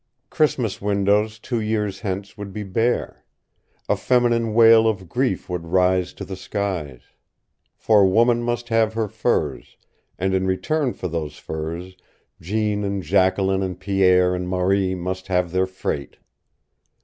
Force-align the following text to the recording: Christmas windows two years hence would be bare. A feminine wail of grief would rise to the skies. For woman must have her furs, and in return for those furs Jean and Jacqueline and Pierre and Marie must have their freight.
Christmas 0.31 0.81
windows 0.81 1.37
two 1.37 1.59
years 1.61 1.99
hence 1.99 2.35
would 2.35 2.51
be 2.51 2.63
bare. 2.63 3.23
A 3.87 3.95
feminine 3.95 4.55
wail 4.55 4.87
of 4.87 5.07
grief 5.07 5.47
would 5.47 5.67
rise 5.67 6.11
to 6.13 6.25
the 6.25 6.35
skies. 6.35 7.03
For 7.75 8.03
woman 8.07 8.41
must 8.41 8.69
have 8.69 8.95
her 8.95 9.07
furs, 9.07 9.77
and 10.17 10.33
in 10.33 10.47
return 10.47 10.93
for 10.93 11.07
those 11.07 11.37
furs 11.37 11.95
Jean 12.41 12.83
and 12.83 13.03
Jacqueline 13.03 13.61
and 13.61 13.79
Pierre 13.79 14.33
and 14.33 14.49
Marie 14.49 14.95
must 14.95 15.27
have 15.27 15.51
their 15.51 15.67
freight. 15.67 16.17